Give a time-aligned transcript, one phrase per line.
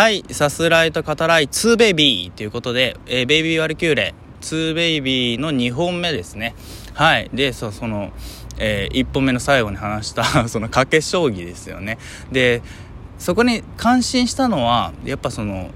[0.00, 6.54] はい、さすらいと語らい2ベイビーということで、えーベイビーワルキューレ2ベイビーの2本目ですね。
[6.94, 7.28] はい。
[7.34, 8.10] で、そその、
[8.58, 11.98] え1本目の最後に話した その賭け将棋ですよね。
[12.32, 12.62] で、
[13.18, 15.70] そこに感心したのは、やっぱその、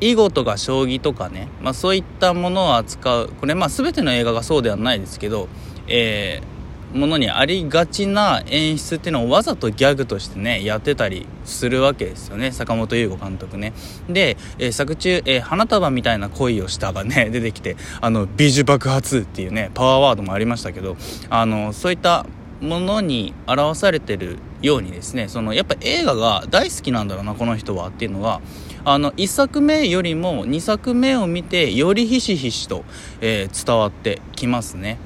[0.00, 5.48] 囲碁とか将棋とかね、まあ、そういったものを扱うこれまあ全ての映画がそうではないですけど、
[5.88, 6.53] えー
[6.94, 12.52] ものにありがちな演出っていうのをわざとギャグとしてねやってたりするわけですよね。
[12.52, 13.72] 坂本優吾監督ね。
[14.08, 20.96] で、えー作中、えー花束みたいな恋をしたがね出てきてあの美女爆発っていうねパワーワードもありましたけど
[21.30, 22.26] あのそういった
[22.60, 28.40] ものに表されてるようにですねそのやっぱ映画が大好きなんだろうなこの人はっていうのが
[28.84, 32.84] あの1作目よりも2作目を見てよりひしひしと、
[33.20, 34.98] えー伝わってきますね。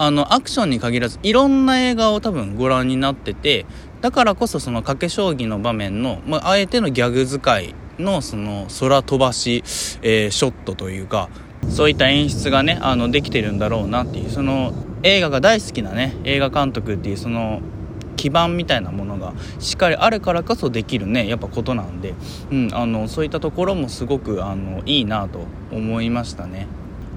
[0.00, 3.66] あのアクションに限らずいろんな映画を多分ご覧になってて
[4.00, 9.62] だからこそその賭け将棋の場面の、まあ、あえてのギャグ使いのその空飛ばし、
[10.00, 11.28] えーショットというか
[11.68, 17.60] そういった演出がねあのできてるんだろうなっていうその映画が大好きなね映画監督っていうその
[18.16, 22.14] 基盤みたいなものがしっかりあるからこそできるねやっぱことなんで、
[22.50, 26.66] うん、あのそういったところもすごくあのいいなと思いましたね。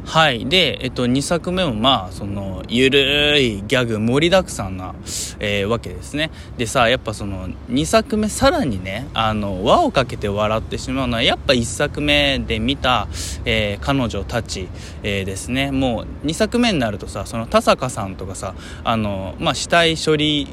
[0.06, 0.46] はい。
[0.46, 4.94] で、えっと、2作目もまあ、その、ゆるいギャグ盛りだくさんな、
[5.40, 6.30] えーわけですね。
[6.58, 13.08] でさ、やっぱその、2作目さらにね、あの、輪をかけて笑ってしまうのは、やっぱ1作目で見た、
[13.46, 14.68] えー彼女たち、
[15.04, 15.72] えーですね。
[15.72, 20.48] もう、2作目になるとさ、その、田坂さんとかさ、あの、まあ、死体処理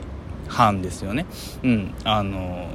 [0.48, 1.27] 班ですよね。
[1.65, 1.95] うん。
[2.05, 2.69] あの、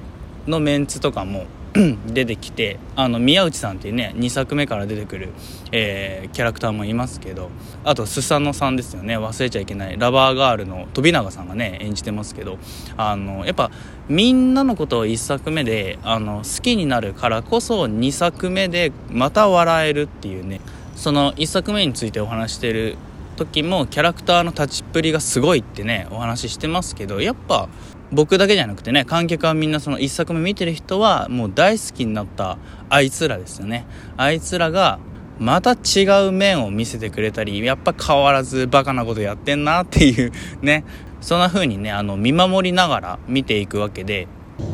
[0.46, 1.46] のメンツとかも、
[2.08, 5.34] 出てきてあの宮内さんっていうね2作目から出てくる、
[5.72, 7.50] えーキャラクターもいますけど
[7.84, 9.18] あとスサノさんですよね。
[9.18, 12.58] 忘れちゃいけないラバーガールの飛永さんがね演じてますけど
[12.98, 13.72] あのやっぱ
[14.10, 20.62] みんなのことを1作目であの好きになるからこそ2作目でまた笑えるっていうね
[20.96, 22.98] その1作目についてお話してる
[23.36, 27.70] 時もキャラクターの立ちっぷりがすごいってねお話ししてますけどやっぱ
[28.12, 32.58] 僕だけじゃなくてね観客はみんなその1作目見てる人はもう大好きになった
[32.90, 33.86] あいつらですよね。
[34.18, 35.00] あいつらが
[35.40, 40.84] また違う面を見せてくれたりやっぱ変わらずバカなことやってんなっていうね。
[41.22, 44.28] そんな風にねあの見守りながら見ていくわけで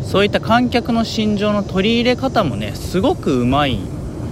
[0.04, 3.80] そういった観客の心情の取り入れ方もねすごくうまい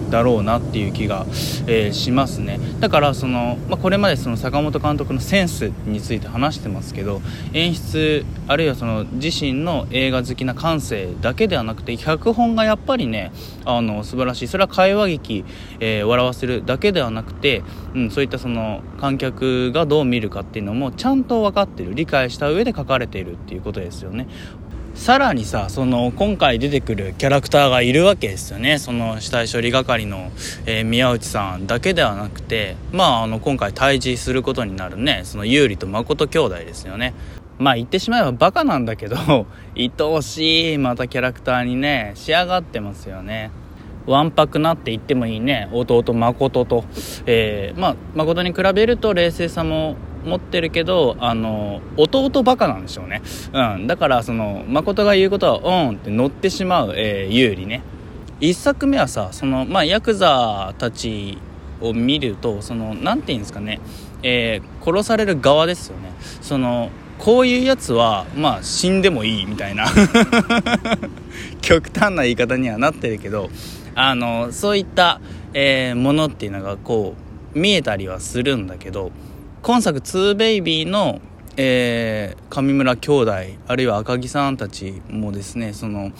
[0.09, 1.25] だろうなっていう気が、
[1.67, 2.59] えーしますね。
[2.79, 7.21] だからその、まあ、これまでその坂本監督のセンスについて話してますけど
[7.53, 13.31] 演出あるいはその自身の映画好きな感性だけではなくて脚本がやっぱりね
[13.65, 14.47] あの素晴らしい。
[14.47, 15.45] それは会話劇、
[15.79, 21.93] えー笑わせるだけではなくて、うん、そういったその観客がどう見るかっていうのもちゃんと分かってる。
[21.93, 24.27] 理解した上で書かれているっていうことですよね。
[24.99, 28.77] さらにさその今回出てくるキャラクターがいるわけですよね。
[28.79, 30.29] その死体処理係の、
[30.65, 35.21] えー宮内さんだけではなくてまああの今回対峙することになるね。
[35.23, 37.13] その優里と誠兄弟ですよね。
[37.57, 39.15] まあ言ってしまえばバカなんだけど
[39.77, 43.51] 愛おしいまたキャラクターにね仕上がってますよね。
[44.05, 45.69] わんぱくなって言ってもいいね。
[45.71, 46.83] 弟誠と、
[47.25, 49.95] えーまあ誠に比べると冷静さも
[50.29, 53.21] 持ってるけどあの弟バカなんでしょうね。
[53.53, 53.87] うん。
[53.87, 57.81] だからその誠が言うことはオンって乗ってしまう、えー、有利ね。
[58.39, 61.37] 一作目はさそのまあヤクザたち
[61.81, 63.79] を見るとそのなんて言うんですかね、
[64.23, 66.13] えー殺される側ですよね。
[66.41, 66.89] その
[67.19, 69.85] こういうやつはまあ死んでもいいみたいな。
[71.61, 73.49] 極端な言い方にはなってるけど
[73.93, 75.19] あのそういった、
[75.53, 77.15] えーものっていうのがこ
[77.53, 79.11] う見えたりはするんだけど
[79.61, 81.19] 今作2ベイビーの、
[81.57, 83.31] えー上村兄弟
[83.67, 86.11] あるいは赤木さんたちもですねその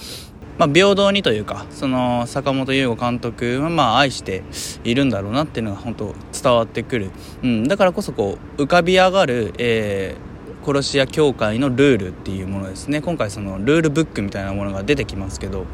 [0.57, 4.43] まあ、平等にというかその坂本優吾監督はまあ愛して
[4.83, 7.11] いるんだろうなっていうのが本当伝わってくる、
[7.41, 10.29] うん、だからこそこう浮かび上がる、えー
[10.61, 13.01] 殺し屋協会のルールっていうものですね。
[13.01, 15.65] 今回そのルールブックみたいなものが出てきますけど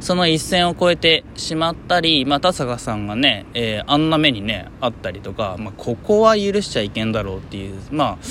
[0.00, 8.24] その一線を越えてしまったり、まあ、田坂さんがね、えーあんな目にねあったりとか、まあ、ここは許しちゃいけんだろうっていうまあ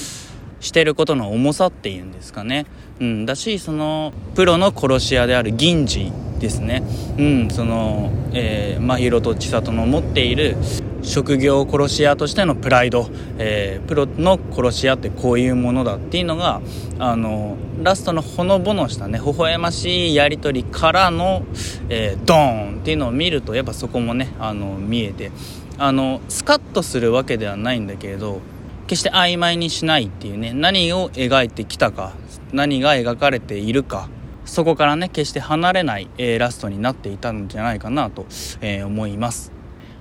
[0.60, 2.66] してることの重さっていうんですかね、
[3.00, 6.84] うん、だしそのプロの殺し屋である銀次ですね、
[7.18, 10.58] うん、その、えー、真宙と千里の持っている
[11.02, 13.08] 職業殺し屋としてのプライド、
[13.38, 16.62] えープロの殺し屋ってこういうものだっていうのが
[17.00, 21.44] あのラストのほのぼのしたね微笑ましいやり取りからの、
[21.90, 25.32] えードーンっていうのを見るとやっぱそこもねあの見えて
[25.78, 28.42] あのスカッとするわけではないんだけれど
[28.88, 32.14] 決して曖昧にしないっていうね何を描いてきたか
[32.52, 34.10] 何が描かれているか
[34.46, 38.26] そこからね決して離れない、えー、ラストになっていたんじゃないかなと、
[38.62, 39.59] えー、思います。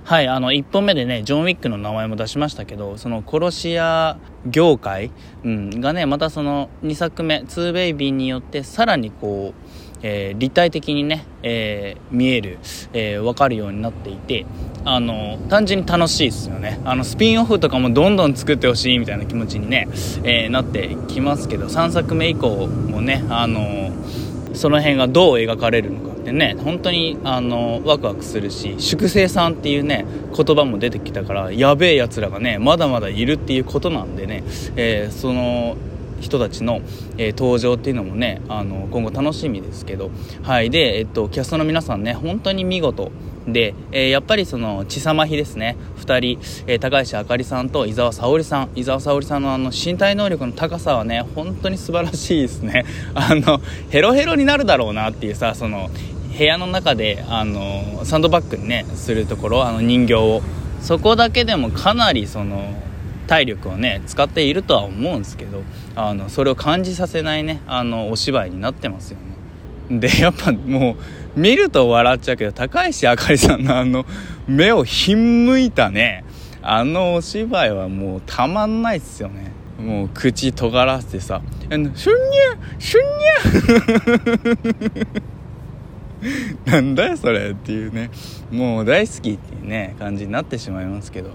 [0.09, 5.11] はいあの1本目でねジョン・ウィックの名前も出しましたけどその殺し屋業界、
[5.43, 12.57] うん、がねまたその2作目「2ベイビー」によってさらにこうえー、立体的にね、えー、見える、
[12.93, 14.45] えー、分かるようになっていて
[14.85, 16.79] あの単純に楽しいですよね。
[16.85, 19.89] あのスピンオフとかもどんどん作ってほしいみたいな気持ちにね、
[20.23, 23.91] えなってきますけど3作目以降もねあの
[24.53, 30.05] その辺がどう描かれるのかてね本当にあのワクワクするし粛清さんっていうね
[30.35, 34.43] 言葉も出てきたからやべえやつらがねまだまだいるっていうことなんでね、
[34.75, 35.75] えー、その
[36.21, 36.81] 人たちの、
[37.17, 40.11] えー、登場っていうのもねあの今後楽しみですけど
[40.43, 43.11] はいで、えっと、キャストの皆さんね本当に見事
[43.47, 52.85] で、えー、やっぱりその血さま比ですね2人、えー、高橋あかりさんと伊沢沙織さん伊沢沙織さんのあの身体能力の高さはね本当に素晴らしいですね。
[53.13, 55.89] あのヘロヘロになるだろうなっていうさその
[56.39, 60.41] 部屋の中であのサンドバッグにねするところあの人形を。
[60.81, 62.73] そこだけでもかなりその
[63.27, 65.61] 体力をね使っているとは思うんですけど
[65.95, 69.19] あのそれを感じさせないねあのお芝居になってますよ
[69.89, 69.99] ね。
[69.99, 70.95] でやっぱも
[71.35, 74.05] う見ると笑っちゃうけど高石あかりさんのあの
[74.47, 76.23] 目をひんむいたね
[76.61, 79.51] あのお芝居はもうたまんないっすよね。
[79.79, 81.41] もう口尖らせてさ
[81.71, 83.03] 「あのシュンニャシュン
[84.57, 85.38] ニャ
[86.65, 88.09] なんだよそれっていうね。
[88.51, 91.31] もう大好きっていうね感じになってしまいますけど。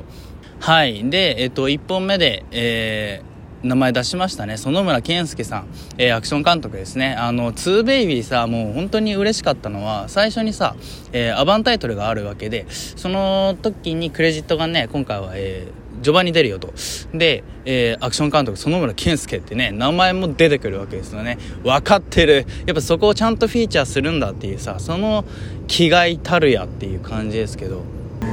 [0.61, 1.09] はい。
[1.09, 3.35] でえっと1本目でえー
[3.65, 4.59] 名前出しましたね。
[4.59, 5.67] 園村健介さん、
[5.97, 7.15] えー、アクション監督ですね。
[7.15, 10.77] あの2ベイビーさもう本当に嬉しかったのは最初にさ、
[11.13, 16.73] えー、アバンタイトルがあるわけでその時にクレジットがね今回は、えー、序盤に出るよと。
[17.15, 21.39] で、えー、アクション監督園村健介ってね名前も出てくるわけですよね。
[21.65, 22.47] 分かってる。
[22.67, 25.25] やっぱそこをちゃんとフィーチャーするんだっていうさその
[25.67, 27.83] 気概たるやっていう感じですけど。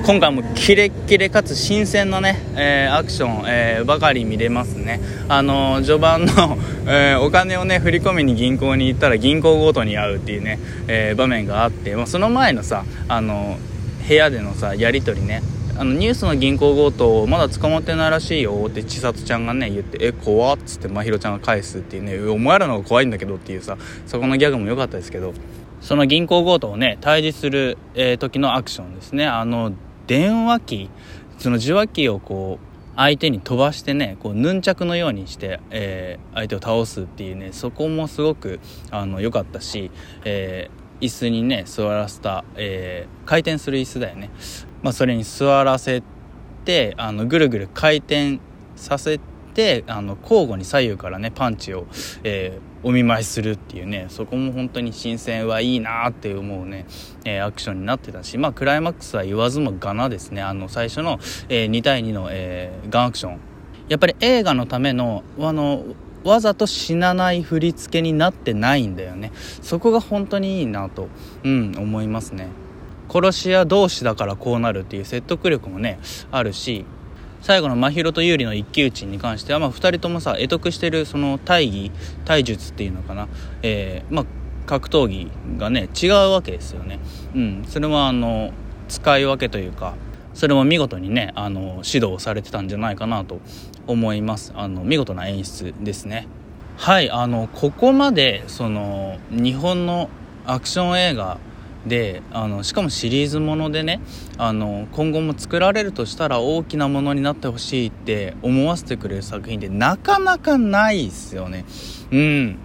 [0.06, 5.00] 今回もキレッキレかつ新鮮なね、えー、アクション、えー、ばかり見れますね。
[5.30, 6.58] あのー、序盤の、
[6.88, 13.60] えお金をね振り込みに銀行に行ったら銀行強盗に会うっていうね、え場面があって、まあ、その前のさあの
[14.08, 15.44] 部屋でのさやり取りね。
[15.82, 25.34] あのニュースの銀行強盗まだ捕まってないらしいよって千里ちゃんがね言って「え怖っ」つってまひろちゃんが返すっていうね「お前らの方が怖いんだけど」っていうさそこのギャグも良かったですけど。
[25.82, 29.26] その銀行強盗をね対峙する、えー、時のアクションですね。
[29.26, 29.74] あの
[30.06, 30.90] 電話機
[31.40, 38.60] その受話器をこう相手に飛ばしてねこうヌンチャクのようにして、えー、相手を倒すっていうねそこもすごく
[38.92, 39.90] あの良かったし、
[40.26, 44.30] えー、椅子にね座らせた、えー、回転する椅子だよね、
[44.82, 46.04] まあ、それに座らせ
[46.66, 48.40] てあのぐるぐる回転
[48.76, 49.20] させ
[49.54, 51.86] てあの交互に左右からねパンチを、
[52.24, 56.86] えー、お見舞いするっていうねそこも本当に新鮮はいいなって思うね、
[57.26, 60.42] えー、アクションになってたしまあクライマックスは言わずもがなですね。
[60.42, 61.20] あの最初の、
[61.50, 63.40] えー、2対2の、え、ガンアクション。
[63.90, 65.84] やっぱり映画のためのあの
[66.24, 69.32] わざと死なない振り付けになってないんだよね。
[69.62, 71.10] そこが本当にいいなと、
[71.44, 72.48] うん、思いますね。
[73.12, 76.00] 殺し屋同士だからこうなるっていう説得力もね
[76.32, 76.86] あるし
[77.42, 81.92] 最後の真宙と有利の一騎打ちに関しては、まあ、2人ともさ得得してるその大義
[82.24, 83.28] 体術っていうのかな、
[83.64, 84.26] えー、まあ、
[84.68, 87.00] 格闘技がね違うわけですよね、
[87.36, 88.52] うん、それはあの
[88.88, 89.96] 使い分けというか
[90.34, 93.40] それも見事にねあの指導されてたんじゃないかなと
[93.88, 94.54] 思います。
[94.56, 96.28] あの見事な演出ですね。
[96.78, 97.12] はい。
[97.12, 100.10] あのここまでその日本の
[100.46, 101.38] アクション映画
[101.86, 104.02] であのしかもシリーズものでね
[104.38, 111.66] あの今後も作られるとしたら大きなものになってほしいって思わせてくれる作品ってなかなかないっすよね。
[112.12, 112.58] うん。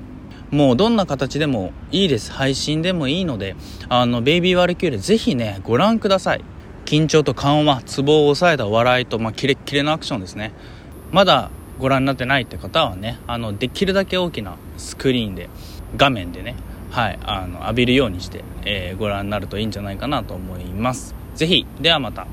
[0.51, 2.31] もうどんな形でもいいです。
[2.31, 3.57] 配信でもいいので
[3.89, 6.45] あのベイビーワルキューレぜひねご覧ください。
[6.85, 10.53] 緊張と緩和ツボを抑えた笑いと、まあ、キレッキレのアクションですね。
[11.11, 15.49] まだご覧になってないって方はねあのできるだけ大きなスクリーンで
[15.97, 16.55] 画面でね
[16.91, 21.15] はい、あの浴びるようにして、えー、ご覧になるといいんじゃないかなと思います。
[21.35, 22.27] ぜひ、ではまた。